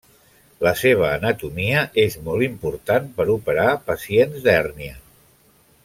La 0.67 0.71
seva 0.83 1.03
anatomia 1.17 1.83
és 2.05 2.17
molt 2.29 2.47
important 2.47 3.13
per 3.19 3.29
operar 3.35 3.69
pacients 3.91 4.45
d'hèrnia. 4.49 4.99